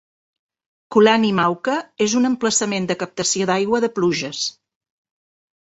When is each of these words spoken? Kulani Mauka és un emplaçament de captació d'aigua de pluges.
Kulani 0.95 1.29
Mauka 1.41 1.75
és 2.07 2.15
un 2.21 2.27
emplaçament 2.31 2.91
de 2.93 2.99
captació 3.05 3.53
d'aigua 3.53 3.87
de 3.87 3.95
pluges. 4.01 4.45